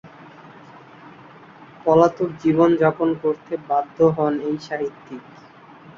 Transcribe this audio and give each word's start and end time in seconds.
পলাতক 1.85 2.29
জীবন 2.43 2.69
যাপন 2.75 3.09
করতে 3.23 3.53
বাধ্য 3.69 3.97
হন 4.15 4.33
এই 4.47 4.55
সাহিত্যিক। 4.67 5.23